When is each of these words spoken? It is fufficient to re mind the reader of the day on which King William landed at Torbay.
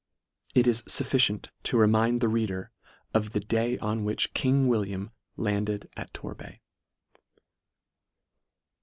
It 0.55 0.65
is 0.65 0.81
fufficient 0.81 1.49
to 1.61 1.77
re 1.77 1.85
mind 1.85 2.21
the 2.21 2.27
reader 2.27 2.71
of 3.13 3.33
the 3.33 3.39
day 3.39 3.77
on 3.77 4.03
which 4.03 4.33
King 4.33 4.67
William 4.67 5.11
landed 5.37 5.87
at 5.95 6.11
Torbay. 6.11 6.59